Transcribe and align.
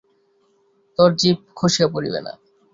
তোর 0.99 1.09
জিব 1.19 1.37
খসিয়া 1.57 1.87
পড়িবে 1.93 2.19
না! 2.25 2.33